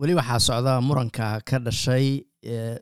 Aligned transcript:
weli 0.00 0.14
waxaa 0.18 0.38
socda 0.48 0.74
muranka 0.88 1.26
ka 1.48 1.58
dhashay 1.66 2.06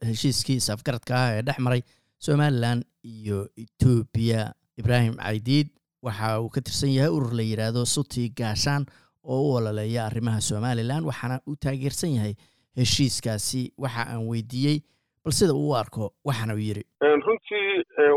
heshiiskii 0.08 0.56
isafgaradka 0.62 1.14
ah 1.22 1.30
ee 1.36 1.42
dhex 1.46 1.58
maray 1.66 1.82
somalilan 2.26 2.78
iyo 3.02 3.38
etoobiya 3.62 4.42
ibraahim 4.80 5.14
caydiid 5.24 5.68
waxa 6.06 6.40
uu 6.40 6.48
ka 6.54 6.60
tirsan 6.60 6.90
yahay 6.96 7.10
urur 7.16 7.32
la 7.38 7.42
yidhaahdo 7.50 7.82
suti 7.94 8.28
gaashaan 8.40 8.86
oo 9.24 9.40
u 9.48 9.54
ololeeya 9.58 10.06
arrimaha 10.08 10.40
somalilan 10.50 11.04
waxaana 11.10 11.40
uu 11.48 11.56
taageersan 11.64 12.14
yahay 12.16 12.34
heshiiskaasi. 12.78 13.62
Waxa 13.78 14.02
aan 14.12 14.26
weydiiyey 14.30 14.78
bal 15.24 15.32
sida 15.32 15.52
uu 15.54 15.68
u 15.70 15.76
arko 15.82 16.04
waxaana 16.28 16.54
uu 16.54 16.64
yidhi 16.68 16.84
runtii 17.26 17.68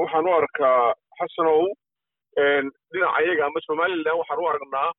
waxaan 0.04 0.26
u 0.30 0.34
arkaa 0.42 0.80
xasanow 1.20 1.62
dhinaca 2.92 3.22
yaga 3.30 3.46
ama 3.50 3.60
somalilan 3.70 4.18
waxaan 4.22 4.40
u 4.44 4.48
aragnaa 4.52 4.90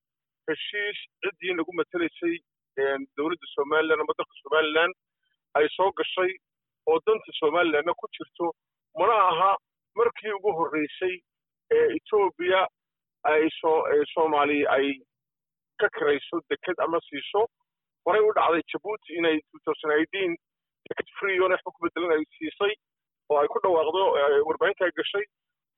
heshiis 0.48 0.98
ciddii 1.24 1.54
nagu 1.58 1.72
matelaysay 1.80 2.34
dowladda 3.16 3.46
somalilan 3.54 4.00
ama 4.00 4.12
dalka 4.18 4.34
somalilan 4.42 4.90
ay 5.58 5.66
soo 5.76 5.90
gashay 6.00 6.30
oo 6.86 6.98
danta 7.06 7.32
somalilanna 7.40 7.92
ku 8.00 8.06
jirto 8.18 8.52
mana 8.98 9.14
aha 9.30 9.50
markii 9.96 10.32
ugu 10.38 10.50
horreysay 10.58 11.14
ee 11.76 11.86
etoobiya 11.96 12.60
ay 13.32 13.48
soomaaliya 14.14 14.70
ay 14.76 14.86
ka 15.80 15.88
karayso 15.96 16.40
deked 16.50 16.78
ama 16.84 16.98
siiso. 17.08 17.46
Horay 18.06 18.22
u 18.28 18.32
dhacday 18.36 18.62
jabuuti 18.72 19.14
inay 19.18 19.36
deked 20.88 21.08
freeon 21.18 21.52
waxba 21.52 21.70
ku 21.74 21.78
bedelan 21.84 22.12
ay 22.16 22.24
siisay 22.38 22.72
oo 23.30 23.38
ay 23.42 23.48
ku 23.52 23.58
dhawaaqdo 23.62 24.02
warbaahinta 24.48 24.84
ay 24.88 24.92
gashay. 25.00 25.24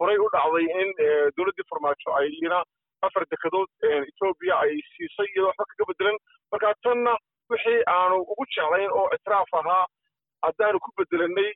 Horay 0.00 0.16
u 0.24 0.28
dhacday 0.36 0.66
in 0.82 0.88
dowladdii 1.36 1.68
farmaajo 1.72 2.08
ay 2.20 2.28
iyana 2.38 2.60
afar 3.06 3.24
dekedood 3.32 3.70
etoobiya 4.10 4.54
ay 4.64 4.72
siisay 4.94 5.28
iyadoo 5.32 5.48
waxba 5.50 5.64
kaga 5.70 5.84
bedelan 5.90 6.18
marka 6.52 6.74
tanna 6.86 7.12
wixii 7.52 7.80
aanu 7.96 8.16
ugu 8.32 8.44
jeclayn 8.56 8.90
oo 9.00 9.06
ictiraaf 9.16 9.52
ahaa 9.60 9.84
haddaanu 10.46 10.78
ku 10.84 10.90
bedelanay 11.00 11.50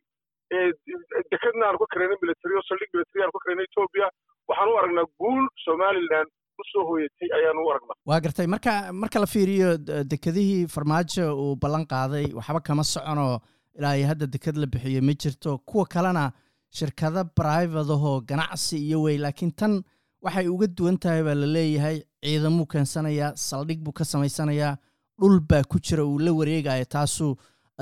dekedna 1.33 1.65
aanu 1.69 1.78
ka 1.83 1.87
karaynay 1.92 2.19
military 2.25 2.55
oo 2.59 2.65
saldhig 2.69 2.91
military 2.97 3.20
aanu 3.25 3.34
ka 3.37 3.42
karaynay 3.45 3.67
etoobiya 3.70 4.06
waxaan 4.50 4.69
u 4.72 4.78
aragnaa 4.81 5.06
guul 5.22 5.45
somaliland 5.67 6.31
u 6.61 6.65
soo 6.72 6.84
hooyatay 6.91 7.28
ayaan 7.39 7.59
u 7.62 7.70
aragnaa. 7.72 7.97
Waa 8.11 8.20
gartay. 8.25 8.47
Marka 8.55 8.72
marka 9.03 9.19
la 9.22 9.28
fiiriyo 9.34 9.69
dekedihii 10.12 10.67
farmaajo 10.75 11.25
uu 11.45 11.55
ballan 11.62 11.87
qaaday 11.92 12.27
waxba 12.39 12.61
kama 12.69 12.84
soconoo 12.95 13.34
ilaa 13.78 13.95
iyo 13.98 14.06
hadda 14.11 14.27
deked 14.34 14.56
la 14.62 14.67
bixiyo 14.75 15.03
ma 15.09 15.15
jirto. 15.22 15.59
Kuwa 15.69 15.84
kalena 15.95 16.25
shirkado 16.78 17.25
brivatahoo 17.39 18.20
ganacsi 18.31 18.77
iyo 18.87 18.98
wey 19.06 19.19
laakiin 19.25 19.53
tan 19.61 19.72
waxay 20.25 20.48
uga 20.55 20.67
duwan 20.78 20.97
tahay 21.05 21.22
baa 21.28 21.34
la 21.42 21.47
leeyahay 21.56 21.97
ciidamuu 22.25 22.67
keensanayaa 22.75 23.33
saldhig 23.48 23.80
buu 23.86 23.92
ka 24.00 24.05
samaysanayaa 24.12 24.75
dhul 25.20 25.36
baa 25.50 25.62
ku 25.72 25.78
jira 25.86 26.05
uu 26.11 26.19
la 26.27 26.33
wareegaya 26.41 26.84
taasuu 26.97 27.33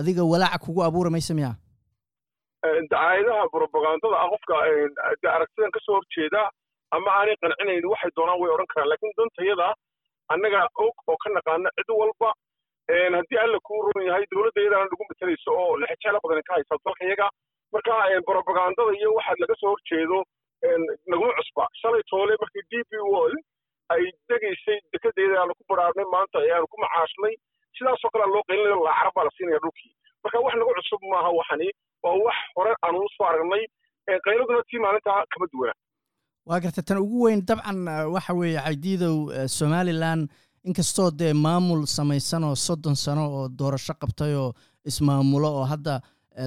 adiga 0.01 0.23
walaaca 0.33 0.59
kugu 0.65 0.81
abuura 0.89 1.11
maysa 1.17 1.35
miya 1.39 1.53
dacaayadaha 2.63 3.45
brobagandada 3.53 4.17
ah 4.23 4.29
qofka 4.33 4.55
de 5.23 5.29
aragtidan 5.37 5.71
ka 5.77 5.81
soo 5.87 5.95
horjeeda 5.99 6.43
ama 6.97 7.11
aanay 7.19 7.37
qancinayn 7.43 7.87
waxay 7.93 8.11
doonaan 8.17 8.39
way 8.43 8.51
odhan 8.55 8.69
karaan. 8.73 8.89
Lakiin 8.93 9.13
dantayada 9.19 9.69
annaga 10.35 10.61
og 10.85 10.95
oo 11.11 11.17
ka 11.23 11.29
naqaana 11.37 11.69
cid 11.79 11.91
walba 12.01 12.31
haddii 13.17 13.41
alla 13.45 13.59
kuu 13.67 13.81
run 13.87 14.07
yahay 14.09 14.25
dowladda 14.33 14.61
iyadaana 14.63 14.87
nagu 14.93 15.05
matelayso 15.11 15.51
oo 15.63 15.73
lexjeelo 15.83 16.19
badan 16.25 16.45
ka 16.49 16.53
haysa 16.57 16.75
dalka 16.87 17.05
yaga 17.13 17.27
marka 17.73 17.93
brobagandada 18.29 18.93
iyo 19.01 19.11
waxa 19.19 19.35
laga 19.43 19.55
soo 19.63 19.71
horjeedo 19.75 20.19
naguma 21.11 21.33
cusba. 21.39 21.65
Shalay 21.81 22.03
toole 22.11 22.35
markii 22.43 22.65
d 22.71 22.73
b 22.89 22.91
wall 23.13 23.35
ay 23.95 24.03
degaysay 24.29 24.79
dekedeeda 24.93 25.37
aanu 25.43 25.55
ku 25.59 25.65
baraarnay 25.71 26.07
maanta 26.15 26.39
ayaanu 26.45 26.67
ku 26.73 26.77
macaashnay. 26.85 27.35
Sidaasoo 27.77 28.11
kale 28.15 28.25
loo 28.35 28.43
qeylinayo 28.49 28.79
laacarab 28.87 29.15
baa 29.17 29.25
la 29.29 29.31
siinaya 29.37 29.61
dhulkii. 29.65 29.93
Marka 30.25 30.39
wax 30.45 30.55
nagu 30.61 30.73
cusub 30.79 31.03
maaha 31.13 31.31
waxani 31.41 31.69
waa 32.05 32.17
wax 32.27 32.39
hore 32.57 32.73
aanu 32.87 32.99
u 33.07 33.09
soo 33.17 33.27
aragnay. 33.31 33.65
Qayladuna 34.27 34.63
tii 34.71 34.81
maalintaa 34.85 35.25
kama 35.33 35.47
duwana 35.53 35.75
waa 36.47 36.61
garta 36.61 36.83
tan 36.83 36.99
ugu 36.99 37.19
weyn 37.25 37.41
dabcan 37.49 37.79
waxa 38.15 38.33
weeye 38.35 38.61
caydiidow 38.67 39.17
somalilan 39.59 40.27
inkastoo 40.69 41.11
dee 41.11 41.33
maamul 41.45 41.87
samaysan 41.87 42.45
oo 42.45 42.55
soddon 42.67 42.97
sano 43.05 43.25
oo 43.37 43.49
doorasho 43.59 43.95
qabtay 44.03 44.35
oo 44.35 44.51
ismaamulo 44.91 45.49
oo 45.59 45.65
hadda 45.73 46.01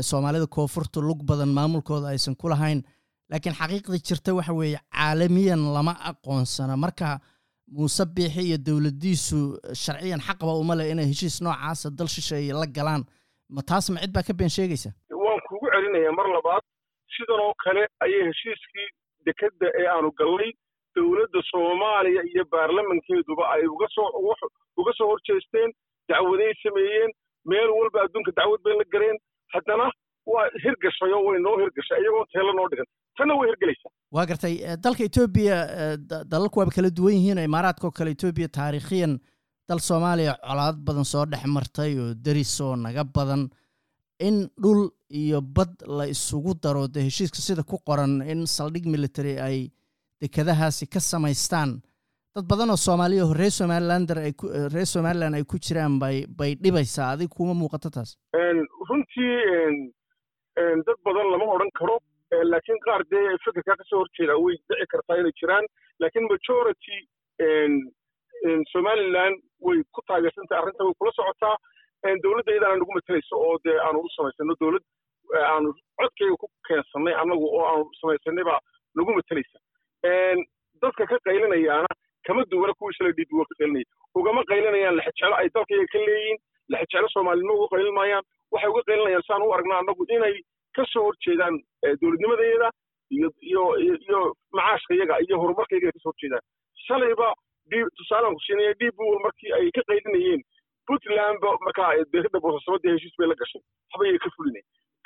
soomaalida 0.09 0.47
koonfurta 0.55 0.99
lug 1.07 1.23
badan 1.29 1.51
maamulkooda 1.57 2.07
aysan 2.11 2.35
ku 2.35 2.49
lahayn 2.51 2.83
laakiin 3.29 3.55
xaqiiqda 3.59 3.97
jirta 4.07 4.33
waxa 4.37 4.53
weeye 4.59 4.79
caalamiyan 4.93 5.61
lama 5.75 5.93
aqoonsana. 6.09 6.77
Marka 6.77 7.19
muuse 7.75 8.03
biixi 8.15 8.41
iyo 8.49 8.57
dowladdiisu 8.67 9.39
sharciyan 9.83 10.21
xaqba 10.27 10.51
uma 10.61 10.75
leh 10.79 10.91
inay 10.91 11.07
heshiis 11.11 11.41
noocaasa 11.41 11.89
dal 11.97 12.07
shisheeye 12.15 12.53
la 12.53 12.67
galaan. 12.77 13.03
Ma 13.49 13.61
taas 13.69 13.89
ma 13.93 13.99
cid 14.01 14.11
baa 14.13 14.23
ka 14.27 14.33
been 14.33 14.49
sheegaysa? 14.57 14.89
Waan 15.23 15.39
kuugu 15.47 15.67
celinayaa 15.73 16.13
mar 16.19 16.27
labaad 16.35 16.63
sidan 17.15 17.39
oo 17.45 17.53
kale 17.63 17.83
ayay 18.05 18.23
heshiiskii 18.29 18.87
dekedda 19.25 19.67
ee 19.81 19.87
aanu 19.95 20.09
gallay 20.19 20.51
dowladda 20.95 21.39
soomaaliya 21.51 22.21
iyo 22.31 22.43
baarlamankeeduba 22.53 23.43
ay 23.55 23.63
uga 23.73 23.87
soo 23.95 24.07
uga 24.81 24.91
soo 24.97 25.07
horjeesteen 25.11 25.69
dacwaday 26.09 26.53
sameeyeen 26.63 27.11
meel 27.49 27.69
walba 27.77 27.99
adduunka 28.05 28.31
dacwad 28.39 28.61
bay 28.65 28.75
la 28.81 28.85
galeen. 28.93 29.17
Haddana 29.53 29.85
waa 30.33 30.45
hirgashay 30.63 31.11
oo 31.17 31.23
way 31.27 31.39
noo 31.45 31.55
hirgashay 31.61 31.99
iyagoo 32.03 32.25
teelo 32.33 32.51
noo 32.57 32.67
dhigan 32.71 32.87
tanna 33.17 33.33
way 33.39 33.47
hirgelaysaa 33.51 33.91
waa 34.15 34.25
gartay 34.31 34.53
dalka 34.85 35.03
etoobiya 35.09 35.57
dalalku 36.33 36.59
waaba 36.59 36.71
kala 36.77 36.89
duwan 36.97 37.15
yihiin 37.17 37.39
imaaraadka 37.49 37.87
oo 37.87 37.91
kale 37.99 38.11
etoobiya 38.15 38.47
taariikhiyan 38.57 39.13
dal 39.69 39.79
soomaaliya 39.89 40.33
colaad 40.47 40.77
badan 40.87 41.05
soo 41.13 41.25
dhex 41.31 41.45
martay 41.57 41.91
oo 42.03 42.13
deris 42.25 42.53
oo 42.61 42.75
naga 42.75 43.03
badan. 43.17 43.43
In 44.27 44.35
dhul 44.63 44.81
iyo 45.21 45.39
bad 45.41 45.71
la 45.97 46.05
isugu 46.11 46.53
daro 46.63 46.83
dee 46.87 47.03
heshiiska 47.07 47.39
sida 47.45 47.63
ku 47.71 47.77
qoran 47.87 48.13
in 48.33 48.45
saldhig 48.47 48.85
military 48.93 49.33
ay 49.47 49.57
dekedahaasi 50.21 50.85
ka 50.93 50.99
samaystaan. 50.99 51.71
Dad 52.35 52.45
badan 52.51 52.69
oo 52.73 52.77
soomaaliya 52.85 53.25
reer 53.39 53.51
somalilander 53.57 54.17
ay 54.27 54.31
ku 54.39 54.47
reer 54.75 54.85
somaliland 54.93 55.35
ay 55.35 55.43
ku 55.43 55.59
jiraan 55.65 55.99
bay 56.03 56.17
bay 56.39 56.51
dhibaysaa. 56.63 57.09
Adig 57.15 57.29
kuma 57.37 57.53
muuqato 57.61 57.89
taas. 57.97 58.15
Runtii 58.89 59.35
dad 60.87 60.97
badan 61.05 61.27
lama 61.33 61.45
odhan 61.55 61.71
karo 61.79 61.95
laakiin 62.43 62.79
qaar 62.85 63.01
dee 63.11 63.25
fikirkaa 63.45 63.75
ka 63.79 63.83
soo 63.89 63.99
horjeedaa 64.03 64.37
way 64.45 64.55
dhici 64.69 64.87
kartaa 64.93 65.17
inay 65.21 65.33
jiraan. 65.41 65.65
Laakiin 65.99 66.27
majority 66.33 66.97
somaliland 68.73 69.37
way 69.65 69.77
ku 69.93 70.01
taageersantahay 70.07 70.61
arrinta 70.61 70.83
way 70.87 70.93
kula 70.99 71.11
socotaa. 71.19 71.55
Dowladda 72.23 72.51
iyadaana 72.53 72.77
nagu 72.81 72.93
matelayso 72.97 73.35
oo 73.45 73.57
dee 73.65 73.77
aanu 73.85 73.99
u 74.05 74.09
samaysano 74.15 74.55
dowlad 74.61 74.83
aanu 75.51 75.69
codkayga 75.99 76.35
ku 76.41 76.47
keensanay 76.67 77.15
annagu 77.21 77.45
oo 77.57 77.63
aanu 77.69 77.85
samaysanay 78.01 78.43
baa 78.49 78.59
nagu 78.95 79.11
matelaysa 79.17 79.59
dadka 80.81 81.07
ka 81.11 81.17
qaylinayaana 81.25 81.89
kama 82.27 82.43
duwana 82.51 82.73
kuwii 82.77 82.93
shalay 82.97 83.13
d 83.17 83.25
b 83.25 83.31
ka 83.49 83.55
qaylinaya 83.59 83.85
ugama 84.19 84.43
qaylinayaan 84.51 84.95
lexjeclo 84.99 85.35
ay 85.41 85.49
dalkayga 85.55 85.87
ka 85.93 85.99
leeyihiin 86.05 86.37
lexjeclo 86.75 87.09
soomaalinimo 87.15 87.53
uga 87.57 87.67
qaylin 87.73 87.95
maayaan 87.99 88.23
waxay 88.53 88.69
uga 88.73 88.81
qaylinayaan 88.91 89.25
saan 89.29 89.41
u 89.47 89.53
aragna 89.57 89.79
annagu 89.81 90.05
inay 90.17 90.35
ka 90.75 90.83
soo 90.93 91.03
horjeedaan 91.07 91.55
dowladnimadeeda 92.01 92.69
iyo 93.15 93.29
iyo 93.49 93.63
iyo 93.85 94.19
macaashka 94.57 94.93
yaga 95.01 95.15
iyo 95.25 95.35
horumarkayga 95.41 95.87
ay 95.87 95.91
ka 95.95 95.99
soo 96.03 96.11
horjeedaan. 96.11 96.43
Shalayba 96.87 97.27
tusaalaan 97.97 98.35
ku 98.35 98.41
siinaya 98.45 98.73
d 98.79 98.89
b 98.91 98.97
wal 98.99 99.21
markii 99.25 99.51
ay 99.57 99.71
ka 99.75 99.81
qaylinayeen 99.89 100.41
puntlandba 100.87 101.49
markaa 101.65 101.91
deekada 102.13 102.39
boosasabadii 102.45 102.93
heshiis 102.95 103.15
bay 103.19 103.27
la 103.27 103.35
gashay. 103.41 103.61
Waxba 103.91 104.07
yay 104.09 104.17
ka 104.25 104.29
fulinay 104.35 104.63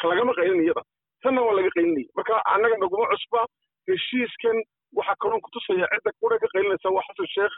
lagama 0.09 0.33
qaylin 0.39 0.63
iyada. 0.65 0.81
Tanna 1.23 1.41
waa 1.45 1.55
laga 1.59 1.69
qaylinaya 1.75 2.07
marka 2.17 2.33
annaga 2.53 2.75
naguma 2.83 3.05
cusba. 3.13 3.41
Heshiiskan 3.87 4.57
waxaa 4.97 5.15
kaloon 5.21 5.41
kutusaya 5.45 5.87
cidda 5.93 6.11
kura 6.19 6.39
ka 6.39 6.47
qaylinaysa 6.53 6.89
waa 6.95 7.05
xasan 7.07 7.27
sheekh 7.35 7.55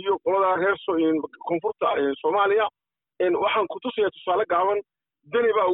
iyo 0.00 0.18
qoladaa 0.24 0.56
reer 0.60 0.76
koonfurta 1.48 1.86
soomaaliya. 2.22 2.66
Waxaan 3.44 3.66
kutusaya 3.72 4.10
tusaale 4.10 4.44
gaaban 4.52 4.80
deni 5.32 5.52
baa 5.58 5.66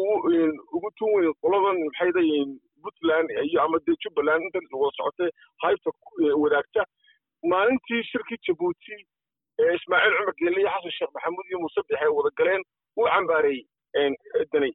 ugu 0.77 0.91
tun 0.99 1.11
weyn 1.17 1.33
qoladan 1.43 1.77
maxayda 1.85 2.21
puntland 2.83 3.29
iyo 3.47 3.63
ama 3.63 3.79
dee 3.87 3.97
jubbaland 4.05 4.43
inta 4.45 4.77
wada 4.83 4.97
socotay 4.97 5.31
haybta 5.63 5.91
wadaagta. 6.43 6.83
Maalintii 7.51 8.03
shirkii 8.11 8.39
jabuuti 8.49 8.95
ismaaciil 9.77 10.15
cumar 10.19 10.35
geelle 10.41 10.61
iyo 10.61 10.71
xasan 10.75 10.93
sheekh 10.99 11.13
maxamuud 11.15 11.47
iyo 11.51 11.59
muuse 11.63 11.81
ay 12.01 12.09
wada 12.19 12.31
galeen 12.39 12.63
uu 12.99 13.07
cambaareeyey 13.15 14.15
deni 14.53 14.71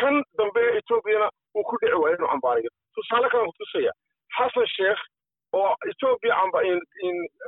kan 0.00 0.22
dambe 0.38 0.62
etoobiyana 0.78 1.28
uu 1.56 1.62
ku 1.68 1.76
dhici 1.80 1.94
waaya 2.02 2.16
inuu 2.16 2.28
cambaarayo 2.32 2.70
tusaale 2.94 3.28
kalaan 3.32 3.50
kutusaya 3.52 3.92
xasan 4.38 4.66
sheekh 4.76 5.02
oo 5.52 5.70
etoobiya 5.90 6.34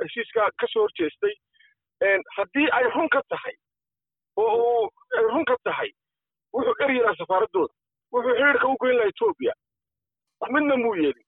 heshiiskaa 0.03 0.49
ka 0.59 0.67
soo 0.73 0.81
horjeestay 0.87 1.33
haddii 2.37 2.67
ay 2.77 2.83
run 2.95 3.09
ka 3.15 3.21
tahay 3.29 3.55
oo 4.37 4.89
ay 5.17 5.23
run 5.33 5.45
ka 5.51 5.55
tahay 5.63 5.89
wuxuu 6.53 6.75
eryaraa 6.85 7.15
safaaraddooda 7.21 7.73
wuxuu 8.13 8.35
xiriirka 8.37 8.67
u 8.67 8.75
goyn 8.81 8.95
lahaa 8.97 9.09
etoobiya 9.13 9.53
midna 10.53 10.75
muu 10.77 10.95
yeelin. 10.95 11.25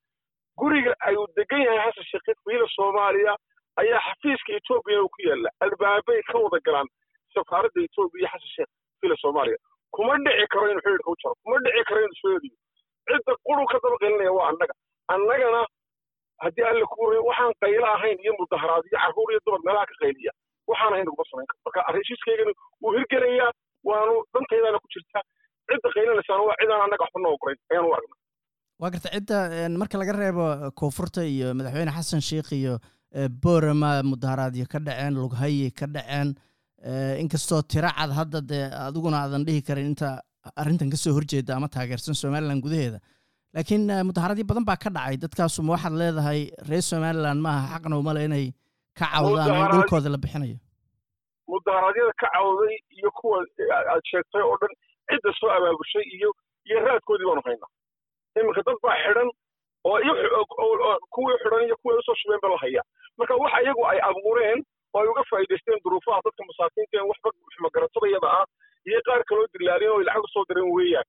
Guriga 0.57 0.93
ayuu 1.07 1.27
degan 1.35 1.61
yahay 1.65 1.91
xasan 1.91 2.05
sheekh 2.11 2.39
wiila 2.45 2.67
soomaaliya. 2.75 3.35
Ayaa 3.81 3.99
xafiiska 4.07 4.53
etoobiya 4.59 4.99
ku 5.13 5.19
yaalla. 5.27 5.49
Albaabay 5.65 6.21
ka 6.29 6.37
wada 6.43 6.59
galaan 6.65 6.87
safaaradda 7.35 7.81
etoobiya 7.87 8.29
xasan 8.33 8.51
sheekh 8.55 8.71
fila 9.01 9.15
soomaaliya. 9.21 9.57
Kuma 9.95 10.17
dhici 10.25 10.47
karo 10.53 10.67
inuu 10.71 10.81
xidhiidhka 10.85 11.11
u 11.11 11.15
jaro. 11.23 11.35
Kuma 11.43 11.57
dhici 11.65 11.83
karo 11.89 11.99
inuu 12.05 12.19
soo 12.21 12.33
ediyo 12.37 12.55
cidda 13.07 13.33
quru 13.47 13.65
ka 13.71 13.77
daba 13.83 13.97
qaylinaya 14.01 14.31
waa 14.37 14.49
annaga. 14.51 14.73
Annagana 15.13 15.61
haddii 16.43 16.65
alle 16.69 16.85
ku 16.91 16.97
wariyo 17.05 17.23
waxaan 17.29 17.53
qaylo 17.61 17.85
ahayn 17.95 18.17
iyo 18.23 18.33
mudaharaad 18.39 18.83
iyo 18.89 18.97
carruur 18.99 19.29
iyo 19.31 19.39
dumar 19.45 19.61
meelaha 19.65 19.85
ka 19.85 19.95
qayliya. 20.01 20.31
Waxaan 20.67 20.93
ahayn 20.93 21.05
naguma 21.05 21.25
samayn 21.31 21.47
karo. 21.49 21.59
Marka 21.65 21.81
heshiiskaygana 21.97 22.51
wuu 22.81 22.91
hirgelayaa 22.97 23.51
waanu 23.89 24.13
dantaydaana 24.35 24.79
ku 24.83 24.87
jirtaa 24.95 25.23
cidda 25.69 25.87
qaylinaysaana 25.95 26.43
waa 26.49 26.57
cidaan 26.61 26.81
annaga 26.85 27.03
waxba 27.05 27.19
noo 27.25 27.35
ayaan 27.71 27.85
u 27.89 27.93
aragnaa 27.97 28.19
waa 28.81 28.89
garta 28.93 29.09
cidda 29.15 29.37
marka 29.81 29.95
laga 30.01 30.13
reebo 30.21 30.45
koonfurta 30.79 31.21
iyo 31.33 31.47
madaxweyne 31.59 31.91
xasan 31.97 32.21
sheikh 32.29 32.51
iyo 32.61 32.73
borama 33.43 33.89
mudaharaadyo 34.11 34.65
ka 34.73 34.79
dhaceen 34.87 35.13
lughaye 35.23 35.67
ka 35.79 35.85
dhaceen 35.95 36.29
inkastoo 37.23 37.61
tiro 37.71 37.89
cad 37.97 38.11
hadda 38.19 38.39
dee 38.51 38.63
adiguna 38.87 39.17
aadan 39.23 39.45
dhihi 39.47 39.61
karin 39.67 39.87
inta 39.91 40.09
arrintan 40.61 40.89
ka 40.93 40.97
soo 41.03 41.13
horjeeda 41.17 41.55
ama 41.57 41.67
taageersan 41.75 42.15
somalilan 42.21 42.59
gudaheeda. 42.65 42.99
Laakiin 43.55 43.83
mudaharaadyo 44.07 44.45
badan 44.49 44.65
baa 44.69 44.75
ka 44.83 44.89
dhacay 44.95 45.15
dadkaasuma 45.23 45.71
waxaad 45.75 45.93
leedahay 46.01 46.39
reer 46.69 46.81
somalilan 46.91 47.37
maaha 47.45 47.67
xaqna 47.77 47.95
umale 48.01 48.21
inay 48.27 48.45
ka 48.99 49.05
cawdaan 49.13 49.53
in 49.61 49.67
dhulkooda 49.73 50.09
la 50.15 50.17
bixinayo 50.23 50.57
mudaharaadyada 51.47 52.13
ka 52.21 52.27
cawday 52.35 52.75
iyo 52.97 53.11
kuwa 53.11 53.45
aad 53.93 54.01
sheegtay 54.11 54.41
oo 54.41 54.57
dhan 54.61 54.73
cidda 55.09 55.33
soo 55.39 55.49
abaabushay 55.57 56.03
iyo 56.17 56.29
iyo 56.69 56.79
raadkoodii 56.85 57.25
baanu 57.29 57.41
haynaa. 57.45 57.71
Iminka 58.39 58.61
dad 58.67 58.77
baa 58.83 58.97
xidhan 59.03 59.29
oo 59.83 60.97
kuwii 61.13 61.37
xidhan 61.43 61.63
iyo 61.67 61.75
kuwii 61.81 61.97
u 61.99 62.03
soo 62.07 62.15
shubeen 62.15 62.39
ba 62.41 62.49
la 62.49 62.57
hayaa. 62.57 62.85
Marka 63.17 63.35
waxa 63.35 63.61
iyagu 63.61 63.83
ay 63.87 63.99
abuureen 64.09 64.59
oo 64.93 64.99
ay 65.01 65.07
uga 65.07 65.23
faa'iidaysteen 65.29 65.79
duruufaha 65.83 66.21
dadka 66.25 66.43
masaakiinta 66.49 66.97
een 67.01 67.09
waxba 67.11 67.29
xumagaratadayada 67.55 68.27
ah 68.39 68.45
iyo 68.87 68.99
qaar 69.07 69.23
kaloo 69.29 69.47
dilaalin 69.53 69.89
oo 69.89 69.99
ay 69.99 70.05
lacag 70.07 70.23
u 70.23 70.27
soo 70.33 70.45
direen 70.49 70.71
weeyaan. 70.77 71.05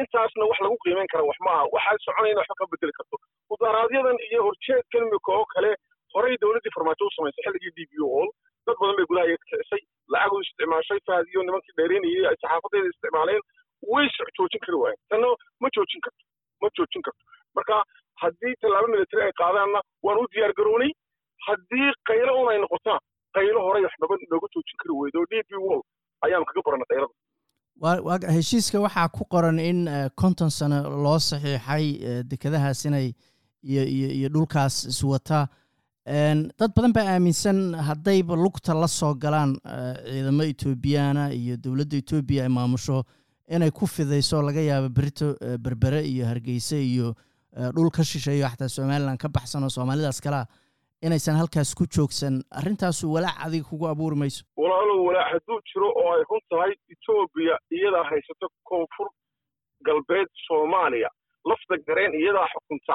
Intaasna 0.00 0.44
wax 0.50 0.58
lagu 0.60 0.76
qiimeyn 0.84 1.08
kara 1.12 1.24
wax 1.24 1.36
maaha 1.46 1.64
waxaa 1.74 1.98
soconayna 2.06 2.40
waxba 2.40 2.54
ka 2.60 2.66
bedeli 2.72 2.92
karto. 2.98 3.16
Mudaharaaadyadan 3.50 4.18
iyo 4.30 4.42
horjeedkan 4.46 5.06
imika 5.08 5.32
oo 5.38 5.44
kale 5.54 5.70
horey 6.14 6.36
dowladdii 6.40 6.74
farmaajo 6.76 7.04
u 7.06 7.14
samaysay 7.16 7.44
xilligii 7.44 7.74
d 7.76 7.80
b 7.90 7.92
o 8.02 8.24
dad 8.66 8.76
badan 8.80 8.96
bay 8.98 9.06
gudaha 9.10 9.26
iyaga 9.30 9.44
kicisay 9.50 9.82
lacag 10.14 10.32
u 10.36 10.40
isticmaashay 10.44 11.00
fahad 11.06 11.26
iyo 11.32 11.40
nimankii 11.48 11.76
dheereynayay 11.78 12.24
ay 12.30 12.36
saxaafadeeda 12.42 12.88
isticmaaleen. 12.94 13.42
Way 13.92 14.06
joojin 14.36 14.60
kari 14.64 14.76
waayeen. 14.82 15.00
Tanna 15.10 15.28
ma 15.62 15.68
joojin 15.76 16.00
karto 16.06 16.22
ma 16.62 16.68
joojin 16.76 17.02
karto. 17.06 17.22
Marka 17.56 17.74
haddii 18.22 18.54
tallaabo 18.62 18.88
military 18.94 19.22
ay 19.28 19.34
qaadaanna 19.42 19.80
waan 20.06 20.18
u 20.22 20.26
diyaar 20.34 20.52
garoonay. 20.60 20.90
Haddii 21.46 21.88
qaylo 22.10 22.32
un 22.42 22.48
ay 22.52 22.58
noqotaan 22.64 23.00
qaylo 23.36 23.60
horey 23.66 23.82
waxnaba 23.86 24.14
nooga 24.32 24.48
joojin 24.54 24.76
kari 24.82 24.94
weydo 25.00 25.20
d 25.30 25.34
b 25.48 25.50
wol 25.66 25.80
ayaanu 26.24 26.44
kaga 26.50 26.60
baranay 26.66 26.88
qaylada 26.92 28.28
heshiiska 28.36 28.80
waxaa 28.80 29.08
ku 29.08 29.24
qoran 29.34 29.58
in 29.58 29.80
konton 30.22 30.50
sano 30.50 30.78
loo 31.04 31.18
saxiixay 31.18 31.84
dekedahaas 32.30 32.84
inay 32.88 33.12
iyo 33.62 33.82
iyo 33.96 34.08
iyo 34.18 34.28
dhulkaas 34.28 34.84
iswata 34.92 35.48
dad 36.06 36.70
badan 36.76 36.92
baa 36.94 37.06
aaminsan 37.14 37.74
haddayba 37.88 38.36
lugta 38.36 38.74
la 38.74 38.86
soo 38.88 39.14
galaan 39.14 39.56
ciidamo 40.06 40.42
etoobiyaana 40.52 41.24
iyo 41.34 41.56
dowladda 41.64 41.96
etoobiya 42.02 42.42
ay 42.46 42.48
maamusho 42.48 43.02
inay 43.50 43.70
ku 43.70 43.86
fidayso 43.86 44.42
laga 44.42 44.60
yaabo 44.60 44.88
berito 44.88 45.34
berbere 45.58 46.00
iyo 46.06 46.26
hargeyse 46.26 46.78
iyo 46.82 47.14
dhul 47.74 47.90
ka 47.90 48.04
shisheeyo 48.04 48.46
xataa 48.48 48.68
somalilan 48.68 49.18
ka 49.18 49.28
baxsan 49.28 49.64
oo 49.64 49.68
soomaalidaas 49.70 50.20
kalea 50.20 50.46
inaysan 51.02 51.36
halkaas 51.36 51.74
ku 51.74 51.84
joogsan. 51.86 52.42
Arrintaasu 52.50 53.12
walaac 53.12 53.36
adiga 53.46 53.64
kugu 53.68 53.86
abuuri 53.88 54.16
mayso 54.16 54.44
walaalow 54.56 55.04
walaac 55.08 55.32
hadduu 55.32 55.58
jiro 55.70 55.88
oo 55.90 56.12
ay 56.14 56.22
run 56.30 56.40
tahay 56.50 56.72
etoobiya 56.94 57.58
iyadaa 57.70 58.04
haysato 58.10 58.46
koonfur 58.62 59.08
galbeed 59.86 60.28
soomaaliya 60.46 61.10
lafda 61.50 61.76
gareen 61.86 62.14
iyadaa 62.14 62.46
xukunta 62.54 62.94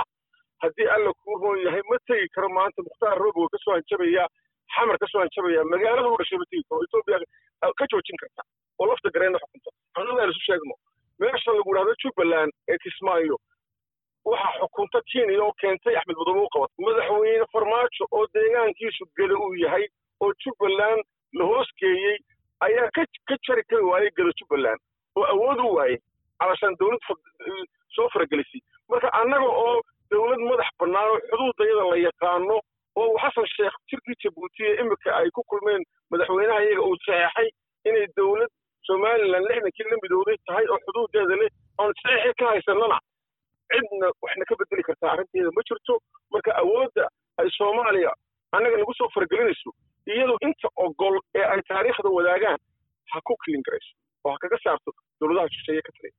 haddii 0.62 0.88
alla 0.96 1.12
kuu 1.24 1.36
roon 1.44 1.60
yahay 1.66 1.82
ma 1.92 1.98
tegi 2.08 2.28
karo 2.36 2.50
maanta 2.58 2.82
mukhtaar 2.88 3.18
roboga 3.24 3.50
ka 3.54 3.58
soo 3.66 3.74
hanjabaya 3.78 4.28
xamar 4.76 4.98
ka 5.02 5.08
soo 5.12 5.22
hanjabaya 5.24 5.64
magaalada 5.74 6.10
u 6.14 6.18
dhashay 6.22 6.38
ma 6.42 6.46
tegi 6.52 6.64
karo 6.70 6.84
etoobiya 6.88 7.20
ka 7.80 7.86
joojin 7.94 8.18
karta 8.24 8.42
oo 8.80 8.86
lafda 8.92 9.10
gareenna 9.16 9.40
xukunta. 9.44 9.70
Xaqadaan 9.96 10.30
isu 10.34 10.42
sheegno 10.48 10.76
meesha 11.20 11.52
lagu 11.58 11.72
idhahdo 11.76 11.94
jubbaland 12.04 12.52
ee 12.72 12.78
kismaayo 12.86 13.38
waxaa 14.26 14.54
xukunta 14.62 15.00
kenya 15.12 15.44
oo 15.46 15.54
keentay 15.62 15.96
axmed 16.00 16.18
madoobe 16.22 16.42
u 16.46 16.50
qabat 16.56 16.72
madaxweyne 16.86 17.46
farmaajo 17.54 18.04
oo 18.18 18.26
deegaankiisu 18.38 19.04
geda 19.20 19.36
uu 19.46 19.54
yahay 19.64 19.86
oo 20.24 20.32
jubbaland 20.46 21.02
la 21.40 21.44
hoos 21.52 21.70
geeyey 21.82 22.18
ayaa 22.68 22.90
ka 22.96 23.04
ka 23.30 23.36
jari 23.48 23.64
kari 23.70 23.84
waayey 23.92 24.12
geda 24.18 24.32
jubbaland 24.42 24.80
oo 25.18 25.26
awood 25.34 25.60
u 25.66 25.74
waayey 25.78 25.98
calashaan 26.40 26.76
dowlad 26.80 27.02
soo 27.96 28.10
faragelisay 28.14 28.62
marka 28.90 29.10
annaga 29.22 29.50
oo 29.66 29.82
dowlad 30.12 30.42
madax 30.50 30.70
bannaan 30.84 31.10
oo 31.14 31.20
xuduudayada 31.30 31.81
la 31.92 31.98
yaqaano 32.08 32.58
oo 33.02 33.12
xasan 33.24 33.48
sheekh 33.56 33.76
jirkii 33.90 34.30
ee 34.70 34.74
imika 34.84 35.10
ay 35.20 35.28
ku 35.36 35.42
kulmeen 35.52 35.82
madaxweynaha 36.12 36.60
iyaga 36.66 36.84
uu 36.90 36.98
saxeexay 37.06 37.48
inay 37.90 38.06
dowlad 38.20 38.52
somalilan 38.90 39.44
lixdankii 39.50 39.88
la 39.92 39.98
midowday 40.04 40.38
tahay 40.48 40.66
oo 40.74 40.80
xuduudeeda 40.86 41.36
leh 41.42 41.52
oon 41.82 41.92
saxeexi 42.04 42.34
ka 42.42 42.46
haysanana 42.54 42.98
cidna 43.72 44.08
waxna 44.24 44.44
ka 44.50 44.56
bedeli 44.62 44.84
kartaa 44.90 45.12
arrinteeda. 45.14 45.52
Ma 45.58 45.62
jirto 45.70 45.94
marka 46.34 46.52
awoodda 46.62 47.06
ay 47.42 47.48
soomaaliya 47.58 48.12
annaga 48.56 48.78
nagu 48.82 48.94
soo 49.00 49.10
faragelinayso 49.16 49.70
iyadu 50.14 50.36
inta 50.48 50.68
ogol 50.86 51.16
ee 51.40 51.46
ay 51.54 51.62
taariikhda 51.70 52.10
wadaagaan 52.18 52.60
ha 53.12 53.18
ku 53.30 53.34
kilin 53.46 53.64
garayso 53.68 53.92
oo 54.26 54.32
ha 54.34 54.38
kaga 54.44 54.58
saarto 54.66 54.90
dowladaha 55.22 55.54
shisheeye 55.56 55.82
ka 55.88 55.92
taliya 55.96 56.16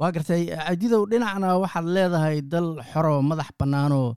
waa 0.00 0.10
gartay 0.16 0.42
cadidow 0.66 1.02
dhinacna 1.12 1.48
waxaad 1.64 1.86
leedahay 1.96 2.36
dal 2.54 2.68
xoroo 2.92 3.20
madax 3.30 3.48
bannaanoo 3.60 4.08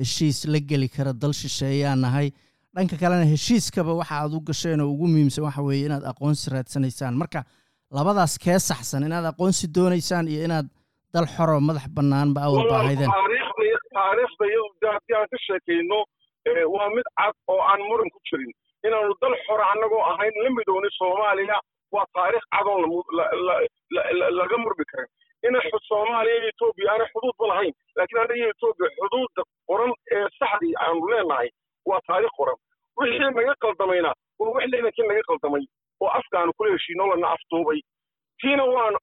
heshiis 0.00 0.38
la 0.52 0.58
geli 0.70 0.88
kara 0.96 1.12
dal 1.22 1.32
shisheeyaa 1.42 1.96
nahay. 2.04 2.28
Dhanka 2.74 2.96
kalena 3.02 3.24
heshiiskaba 3.32 3.92
waxa 4.00 4.14
aad 4.22 4.32
u 4.36 4.40
gasheen 4.48 4.80
oo 4.80 4.90
ugu 4.94 5.06
muhiimsan 5.12 5.44
waxa 5.48 5.62
weeye 5.68 5.86
inaad 5.88 6.04
aqoonsi 6.12 6.50
raadsanaysaan. 6.54 7.14
Marka 7.22 7.40
labadaas 7.98 8.34
kee 8.44 8.58
saxsan 8.68 9.02
inaad 9.08 9.26
aqoonsi 9.32 9.64
doonaysaan 9.76 10.28
iyo 10.28 10.44
inaad 10.48 10.66
dal 11.14 11.26
xoroo 11.36 11.60
madax 11.68 11.86
bannaanba 11.96 12.40
awal 12.48 12.68
baahaydeen 12.70 13.10
taariikhda 13.96 14.88
haddii 14.94 15.16
aan 15.18 15.28
ka 15.32 15.38
sheekayno 15.46 15.98
waa 16.74 16.88
mid 16.96 17.06
cad 17.18 17.34
oo 17.52 17.60
aan 17.70 17.80
muran 17.88 18.08
ku 18.14 18.18
jirin. 18.28 18.52
Inaanu 18.86 19.14
dal 19.22 19.34
xora 19.46 19.64
annagoo 19.72 20.02
ahayn 20.12 20.34
la 20.44 20.50
midownay 20.56 20.92
soomaaliya 21.00 21.56
waa 21.94 22.06
taariikh 22.16 22.46
cadoon 22.54 22.82
laga 24.40 24.56
murmi 24.64 24.84
karin. 24.92 25.10
Ina 25.48 25.58
soomaaliya 25.88 26.36
iyo 26.40 26.48
etoobiya 26.52 26.88
aanay 26.92 27.08
xuduudba 27.14 27.44
lahayn 27.52 27.74
laakiin 27.96 28.18
annaga 28.20 28.34
iyo 28.40 28.48
etoobiya 28.54 28.88
xuduudda 28.98 29.42
qoran 29.68 29.92
ee 30.16 30.24
saxdii 30.38 30.74
aanu 30.84 31.08
leenahay 31.12 31.48
waa 31.90 32.00
taariikh 32.08 32.36
qoran. 32.40 32.56
Wixii 32.98 33.30
naga 33.38 33.54
qaldamayna 33.64 34.10
waa 34.38 34.50
wix 34.56 34.66
lixdankii 34.72 35.06
naga 35.10 35.22
qaldamay 35.30 35.64
oo 36.04 36.08
afkaanu 36.18 36.52
kula 36.56 36.72
heshiino 36.74 37.06
lana 37.10 37.28
afduubay 37.36 37.80
tiina 38.40 38.64
waanu 38.76 38.98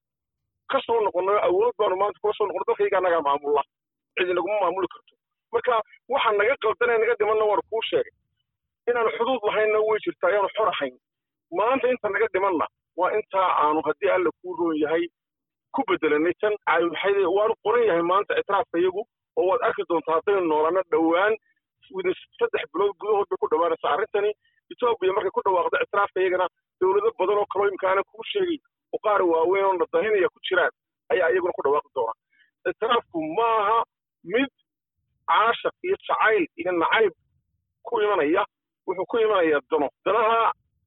ka 0.72 0.80
soo 0.86 1.00
noqonnay 1.06 1.40
awood 1.48 1.74
baanu 1.80 1.96
maanta 2.02 2.20
kula 2.22 2.34
soo 2.38 2.48
noqonnay 2.48 2.68
dalkayga 2.70 2.98
annagaa 3.00 3.22
maamulla 3.28 3.64
cidi 4.18 4.34
naguma 4.38 4.58
maamuli 4.64 4.88
karto. 4.94 5.14
Marka 5.54 5.74
waxa 6.14 6.32
naga 6.40 6.56
qaldanee 6.66 6.98
naga 7.04 7.16
dhimanna 7.20 7.46
waanu 7.50 7.64
kuu 7.70 7.82
sheegay. 7.90 8.14
Inaanu 8.90 9.10
xuduud 9.18 9.42
lahaynna 9.50 9.80
way 9.88 10.00
jirtaa 10.06 10.30
ayaanu 10.32 10.50
xor 10.58 10.68
ahayn. 10.74 10.96
Maanta 11.58 11.88
inta 11.94 12.10
naga 12.16 12.28
dhimanna 12.34 12.66
waa 13.00 13.12
intaa 13.18 13.50
aanu 13.64 13.82
haddii 13.88 14.10
alla 14.16 14.30
kuu 14.42 14.56
roon 14.60 14.76
yahay 14.84 15.04
ku 15.76 15.82
bedelanay 15.90 16.34
tan 16.42 16.54
waanu 17.38 17.54
qoran 17.66 17.86
yahay 17.90 18.02
maanta 18.12 18.38
ictiraafka 18.42 18.78
iyagu 18.84 19.04
oo 19.38 19.46
waad 19.50 19.62
arki 19.68 19.84
doontaa 19.90 20.16
haddaynu 20.18 20.46
noolana 20.52 20.82
dhowaan. 20.92 21.34
Saddex 22.40 22.66
bilood 22.74 22.94
gudahood 23.02 23.28
bay 23.32 23.38
ku 23.42 23.48
dhowaanaysaa 23.54 23.94
arrintani 23.96 24.32
etoobiya 24.72 25.14
markay 25.18 25.34
ku 25.38 25.42
dhawaaqdo 25.48 25.78
ictiraafka 25.84 26.20
iyagana 26.22 26.48
dowlado 26.82 27.10
badan 27.20 27.38
oo 27.42 27.48
kaloo 27.54 27.68
imkaana 27.74 28.02
kuu 28.12 28.24
sheegay 28.32 28.58
oo 28.94 29.00
qaar 29.06 29.22
waaweyn 29.32 29.66
oo 29.70 29.74
nadahinaya 29.82 30.30
ku 30.34 30.40
jiraan 30.48 30.72
ayaa 31.14 31.30
iyaguna 31.34 31.54
ku 31.58 31.64
dhawaaqi 31.66 31.90
doona 31.98 32.14
ictiraafku 32.72 33.18
maaha 33.40 33.78
mid 34.34 34.50
caashaq 35.32 35.76
iyo 35.88 35.98
jacayl 36.08 36.46
iyo 36.62 36.72
nacayb 36.82 37.14
ku 37.88 38.02
imanaya 38.06 38.44
wuxuu 38.88 39.06
ku 39.12 39.18
imanayaa 39.26 39.62
dano 39.72 39.88
danaha 40.06 40.40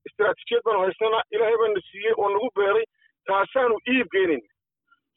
istiraatiijiyad 0.09 0.63
baanu 0.67 0.81
haysanaa 0.85 1.23
ilaahay 1.35 1.57
baana 1.63 1.81
siiyey 1.91 2.15
oo 2.23 2.29
nagu 2.35 2.49
beeray 2.57 2.87
taasaanu 3.29 3.77
iib 3.95 4.09
geynayna 4.17 4.49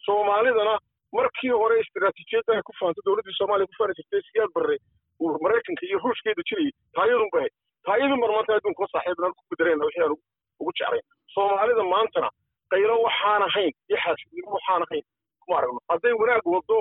soomaalidana 0.06 0.76
markii 1.18 1.52
hore 1.62 1.76
istiraatiijiyadda 1.84 2.52
ay 2.58 2.62
ku 2.70 2.74
faanto 2.80 3.02
dowladdii 3.08 3.38
soomaaliya 3.40 3.70
ku 3.72 3.76
faani 3.80 3.98
jirtay 4.00 4.22
siyaad 4.30 4.52
barre 4.58 4.76
uu 5.24 5.32
maraykanka 5.46 5.84
iyo 5.90 5.98
ruushkeeda 6.06 6.44
jirayay 6.50 6.72
taayadun 6.98 7.30
bahay 7.36 7.50
taayadun 7.88 8.20
baan 8.24 8.34
maanta 8.36 8.52
adduunka 8.58 8.82
la 8.86 8.90
saaxiibnaan 8.96 9.34
ku 9.38 9.42
bedelayna 9.54 9.86
wixii 9.88 10.04
aan 10.08 10.16
ugu 10.62 10.72
jeclayn 10.80 11.06
soomaalida 11.36 11.84
maantana 11.96 12.30
qaylo 12.74 12.96
waxaan 13.08 13.42
ahayn 13.50 13.74
iyo 13.90 13.98
xaasidnimo 14.06 14.50
waxaan 14.58 14.82
ahayn 14.88 15.06
kuma 15.44 15.56
aragno 15.60 15.80
hadday 15.94 16.14
wanaag 16.22 16.46
waddo 16.56 16.78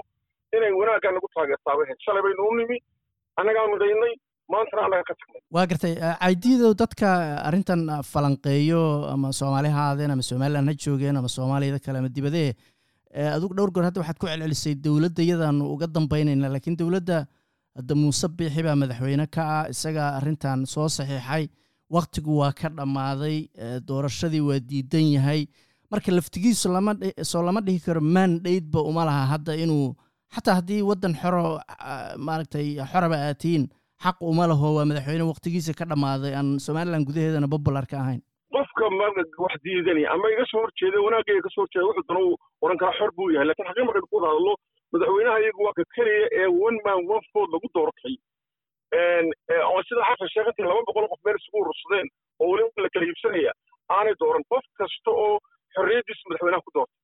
inay 0.56 0.73
wanaaggaa 0.80 1.12
nagu 1.16 1.28
taageertaa 1.37 1.76
bay 1.78 1.85
ahayd 1.88 2.00
shalay 2.06 2.23
baynu 2.26 2.42
u 2.50 2.54
nimi 2.61 2.76
annagaa 3.40 3.66
midaynay 3.75 4.14
maantana 4.54 4.82
annaga 4.87 5.04
ka 5.11 5.14
tagnay 5.20 5.42
waa 5.56 5.66
gartay 5.73 5.94
caydiidow 6.25 6.73
dadka 6.82 7.08
arrintan 7.49 7.82
falanqeeyo 8.12 8.82
ama 9.14 9.28
soomaali 9.40 9.70
ha 9.76 9.82
aadeen 9.90 10.11
ama 10.16 10.25
somalilan 10.30 10.68
ha 10.70 10.75
joogeen 10.85 11.16
ama 11.23 11.30
soomaaliyada 11.37 11.78
kale 11.87 11.99
ama 12.02 12.11
dibadee 12.18 12.49
adugu 13.15 13.55
dhowr 13.55 13.71
goor 13.73 13.85
hadda 13.88 14.00
waxaad 14.00 14.19
ku 14.19 14.27
celcelisay 14.27 14.75
dowladda 14.75 15.23
iyadaanu 15.23 15.65
uga 15.75 15.87
dambaynayna 15.87 16.49
laakiin 16.55 16.77
dowladda 16.77 17.27
hadda 17.79 17.95
muuse 17.95 18.29
biixi 18.29 18.62
baa 18.67 18.77
madaxweyne 18.83 19.27
ka 19.37 19.43
ah 19.57 19.65
isagaa 19.73 20.09
arrintan 20.19 20.67
soo 20.67 20.88
saxiixay. 20.88 21.49
Waktigu 21.97 22.37
waa 22.41 22.53
ka 22.53 22.69
dhammaaday 22.69 23.49
doorashadii 23.88 24.41
waa 24.49 24.61
diidan 24.61 25.07
yahay. 25.17 25.47
Marka 25.91 26.12
laftigiisu 26.12 26.69
lama 26.69 26.93
soo 27.23 27.43
lama 27.43 27.61
dhihi 27.67 27.81
karo 27.81 28.00
mandhaydba 28.00 28.81
uma 28.91 29.05
laha 29.09 29.25
hadda 29.33 29.53
inuu 29.57 29.97
xataa 30.35 30.55
haddii 30.61 30.83
waddan 30.91 31.15
xoro 31.21 31.45
maaragtay 32.27 32.77
xoraba 32.93 33.17
aatiin 33.29 33.65
xaq 34.05 34.17
uma 34.21 34.45
laho 34.50 34.75
waa 34.77 34.85
madaxweyne 34.91 35.25
waktigiisa 35.33 35.73
ka 35.79 35.85
dhammaaday. 35.88 36.35
Aan 36.37 36.59
somalilan 36.61 37.05
gudaheedana 37.09 37.49
popular 37.49 37.87
ka 37.88 37.97
ahayn 38.05 38.21
wax 38.82 39.54
diidanaya 39.64 40.11
ama 40.14 40.30
iga 40.30 40.44
soo 40.50 40.61
horjeeda 40.64 41.00
wanaagayga 41.06 41.42
ka 41.42 41.50
soo 41.54 41.62
horjeeda 41.62 41.87
wuxuu 41.87 42.28
uu 42.28 42.37
oran 42.62 42.78
karaa 42.78 42.99
xor 42.99 43.11
buu 43.16 43.30
yahay. 43.30 43.47
Lakin 43.49 43.66
xaqii 43.68 43.85
markaynu 43.88 44.06
ku 44.11 44.20
hadlo 44.25 44.54
madaxweynaha 44.92 45.38
iyagu 45.40 45.62
waa 45.66 45.73
ka 45.78 45.85
keliya 45.94 46.28
ee 46.40 46.47
one 46.47 46.78
man 46.85 46.99
one 47.14 47.26
vote 47.35 47.50
lagu 47.52 47.68
doortay. 47.75 48.14
Oo 49.68 49.82
sida 49.88 50.02
xasan 50.08 50.28
sheekh 50.32 50.49
intii 50.52 50.66
laba 50.68 50.82
boqol 50.88 51.08
qof 51.12 51.20
meel 51.25 51.37
isugu 51.40 51.58
urursadeen 51.62 52.06
oo 52.40 52.49
weliba 52.52 52.82
la 52.82 52.88
kala 52.94 53.06
iibsanaya 53.11 53.52
aanay 53.97 54.14
dooran 54.20 54.44
qof 54.52 54.64
kasta 54.80 55.11
oo 55.11 55.38
xorriyaddiisa 55.76 56.28
madaxweynaha 56.30 56.64
ku 56.66 56.70
doortay. 56.76 56.97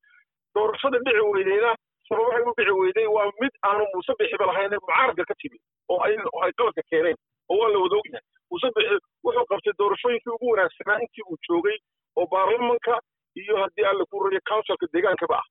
Doorashada 0.55 0.99
dhici 1.05 1.23
weydeyna 1.35 1.71
sababahay 2.09 2.43
u 2.49 2.55
dhici 2.59 2.73
weyday 2.81 3.07
waa 3.17 3.29
mid 3.43 3.55
aanu 3.69 3.85
muuse 3.95 4.13
bixiba 4.19 4.47
lahayn 4.51 4.73
mucaaradka 4.81 5.25
ka 5.31 5.35
timi 5.43 5.59
oo 5.91 5.99
ay 6.05 6.53
qaladka 6.59 6.83
keeneen 6.91 7.17
oo 7.51 7.57
waa 7.61 7.69
la 7.75 7.79
wada 7.85 7.97
ogyahay 8.01 8.25
muuse 8.51 8.69
bixi 8.77 8.97
wuxuu 9.25 9.47
qabtay 9.53 9.75
doorashooyinkii 9.83 10.34
ugu 10.45 10.51
wanaagsanaa 10.53 10.99
intii 11.05 11.25
uu 11.31 11.39
joogay 11.49 11.77
oo 12.17 12.27
baarlamanka 12.35 12.95
iyo 13.43 13.57
haddii 13.63 13.87
alla 13.91 14.05
ku 14.11 14.23
rariyo 14.25 14.41
counsilka 14.51 14.87
deegaankaba 14.95 15.37
ah 15.41 15.47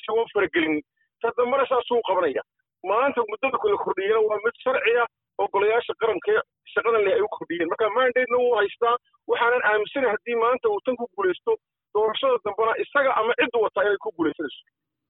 isagoo 0.00 0.26
faragelin. 0.34 0.80
Ta 1.22 1.30
dambana 1.36 1.66
saasuu 1.68 2.00
qabanaya. 2.08 2.42
Maanta 2.88 3.20
muddada 3.30 3.58
kala 3.62 3.76
kordhiyana 3.84 4.20
waa 4.28 4.38
mid 4.44 4.56
sharciya 4.64 5.04
oo 5.38 5.48
golayaasha 5.54 5.94
qaranka 6.00 6.32
shaqadan 6.72 7.02
leh 7.06 7.14
ay 7.18 7.22
u 7.26 7.28
kordhiyeen. 7.36 7.68
Marka 7.72 7.90
mandate-na 7.96 8.38
wuu 8.42 8.54
haystaa 8.58 8.96
waxaanan 9.30 9.62
aaminsanay 9.70 10.10
haddii 10.14 10.36
maanta 10.44 10.68
uu 10.74 10.80
tan 10.86 10.96
ku 11.00 11.06
guulaysto 11.16 11.52
doorashada 11.94 12.38
dambena 12.44 12.72
isaga 12.84 13.10
ama 13.20 13.34
ciddu 13.40 13.62
wataa 13.64 13.84
inay 13.86 13.98
ku 14.06 14.10
guulaysanayso 14.16 14.60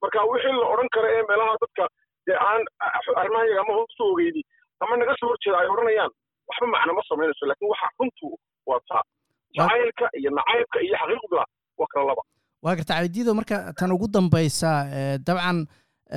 marka 0.01 0.23
wixii 0.31 0.55
la 0.61 0.67
odhan 0.73 0.89
kara 0.95 1.09
ee 1.17 1.23
meelaha 1.29 1.55
dadka 1.63 1.83
dee 2.27 2.37
aan 2.49 2.63
arrimahayaga 3.21 3.61
ama 3.65 3.73
hoos 3.77 3.99
u 3.99 4.03
ogeyni 4.13 4.41
ama 4.83 4.97
naga 5.01 5.15
soo 5.19 5.29
horjeeda 5.33 5.59
ay 5.63 5.67
odhanayaan 5.73 6.11
waxba 6.49 6.67
macno 6.75 6.93
ma 6.99 7.03
samaynayso 7.09 7.45
laakiin 7.51 7.69
waxa 7.73 7.89
runtu 7.99 8.27
waa 8.71 8.79
taa 8.91 9.03
jacaylka 9.57 10.05
iyo 10.21 10.29
nacaybka 10.39 10.79
iyo 10.87 10.95
xaqiiqda 11.01 11.43
waa 11.79 11.89
kala 11.93 12.05
laba 12.11 12.23
waa 12.69 12.75
garta 12.75 12.93
caydido 12.99 13.33
marka 13.33 13.73
tan 13.77 13.91
ugu 13.95 14.07
dambaysa 14.07 14.71
dabcan 15.27 15.65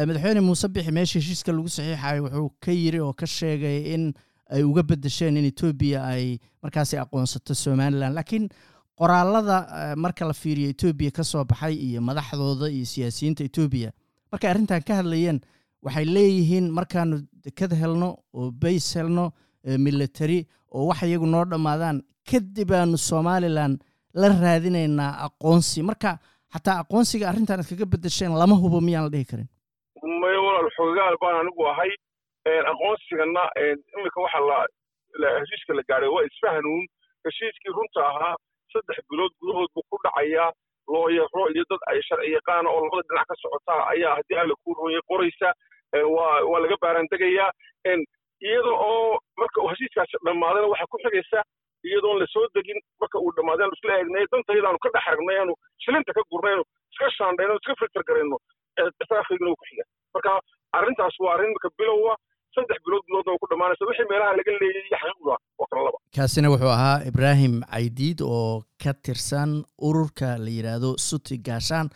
madaxweyne 0.08 0.40
muuse 0.40 0.68
bixi 0.68 0.92
meesha 0.96 1.18
heshiiska 1.18 1.52
lagu 1.52 1.68
saxiixayo 1.68 2.22
wuxuu 2.24 2.50
ka 2.64 2.70
yiri 2.72 3.00
oo 3.00 3.12
ka 3.12 3.26
sheegay 3.26 3.94
in 3.94 4.12
ay 4.54 4.62
uga 4.62 4.82
bedesheen 4.82 5.36
in 5.36 5.44
etoobiya 5.50 6.00
ay 6.12 6.38
markaasi 6.62 6.96
aqoonsato 7.02 7.54
somalilan 7.54 8.12
laakiin 8.16 8.48
qoraalada 9.00 9.56
marka 9.96 10.24
la 10.30 10.34
fiiriyo 10.34 10.68
etoobiya 10.74 11.10
ka 11.10 11.24
soo 11.24 11.44
baxay 11.44 11.74
iyo 11.86 12.00
madaxdooda 12.08 12.68
iyo 12.76 12.84
siyaasiyiinta 12.92 13.44
etoobiya 13.48 13.90
markay 14.32 14.50
arrintan 14.50 14.82
ka 14.88 14.92
hadlayeen 15.00 15.40
waxay 15.86 16.04
leeyihiin 16.04 16.66
markaanu 16.78 17.16
dekad 17.44 17.72
helno 17.82 18.08
oo 18.34 18.50
bays 18.50 18.94
helno 18.98 19.32
military 19.86 20.46
oo 20.76 20.86
wax 20.90 21.00
iyagu 21.08 21.26
noo 21.26 21.44
dhammaadaan 21.44 22.02
kadibaanu 22.30 22.98
somalilan 22.98 23.78
la 24.14 24.28
raadinaynaa 24.28 25.10
aqoonsi. 25.26 25.82
Marka 25.82 26.18
xataa 26.54 26.78
aqoonsiga 26.84 27.28
arrintan 27.30 27.60
ad 27.62 27.68
kaga 27.70 27.86
bedesheen 27.92 28.32
lama 28.42 28.56
hubo 28.62 28.78
miyaan 28.86 29.04
la 29.06 29.10
dhihi 29.14 29.26
karin. 29.30 29.48
May 30.22 30.36
walaal 30.44 30.68
xoogaal 30.78 31.16
baan 31.22 31.36
anigu 31.42 31.62
ahay. 31.72 31.90
Aqoonsigana 32.72 33.42
imika 33.98 34.18
waxa 34.24 34.40
heshiiska 35.40 35.72
la 35.78 35.82
gaadhay 35.88 36.10
waa 36.14 36.24
isfahanuun. 36.30 36.84
Heshiiskii 37.24 37.72
runta 37.76 38.00
ahaa 38.10 38.34
saddex 38.72 38.98
bilood 39.10 39.32
gudahood 39.40 39.70
buu 39.74 39.84
ku 39.90 39.96
dhacayaa 40.04 40.50
looyaro 40.92 41.42
iyo 41.54 41.64
dad 41.70 41.82
ay 41.90 42.00
sharci 42.08 42.32
yaqaana 42.36 42.68
oo 42.70 42.80
labada 42.84 43.02
dhinac 43.08 43.26
ka 43.30 43.34
socotaa 43.42 43.80
ayaa 43.92 44.14
haddii 44.18 44.38
alla 44.42 44.54
ku 44.64 44.74
rooye 44.78 45.00
qoraysa 45.10 45.48
waa 46.16 46.60
laga 46.64 46.76
baarandegayaa 46.82 47.50
iyada 48.46 48.72
oo 48.88 49.18
marka 49.40 49.58
uu 49.62 49.68
heshiiskaasi 49.72 50.16
dhammaadana 50.26 50.66
waxaa 50.72 50.90
ku 50.92 50.98
xigaysa 51.04 51.38
iyadoon 51.88 52.18
la 52.22 52.26
soo 52.34 52.46
degin 52.56 52.78
marka 53.00 53.16
uu 53.24 53.32
dhammaadeen 53.36 53.70
isla 53.76 53.92
eegnay 54.00 54.24
dantayadaanu 54.32 54.78
ka 54.84 54.88
dhex 54.94 55.04
aragnay 55.12 55.38
aanu 55.42 55.54
shilinta 55.84 56.12
ka 56.16 56.22
gurnayno 56.32 56.62
iska 56.92 57.06
shaandhayno 57.18 57.54
iska 57.60 57.72
filter 57.80 58.02
garayno 58.08 58.36
ictiraafkayguna 58.80 59.50
uu 59.52 59.58
ku 59.60 59.64
xiga. 59.70 59.84
Marka 60.14 60.30
arrintaas 60.78 61.16
waa 61.24 61.34
arrin 61.34 61.52
marka 61.56 61.68
bilowa 61.78 62.14
saddex 62.54 62.78
bilood 62.86 63.04
gudoodna 63.08 63.38
ku 63.42 63.46
dhammaanaysa. 63.50 63.84
Wixii 63.88 64.08
meelaha 64.10 64.36
laga 64.38 64.52
leeyay 64.60 64.84
iyo 64.88 64.96
xaqiiqda 65.02 65.34
waa 65.60 65.68
kala 65.70 65.82
laba. 65.86 65.98
Kaasina 66.16 66.48
wuxuu 66.52 66.72
ahaa 66.76 66.98
ibraahim 67.10 67.54
caydiid 67.72 68.18
oo 68.36 68.62
ka 68.84 68.92
tirsan 69.04 69.50
ururka 69.88 70.28
la 70.44 70.50
yidhaahdo 70.56 70.90
suti 71.08 71.36
gaashaan 71.48 71.88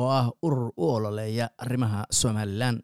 oo 0.00 0.08
ah 0.20 0.26
urur 0.46 0.70
u 0.76 0.84
ololeeya 0.96 1.46
arrimaha 1.64 2.00
somalilan 2.20 2.76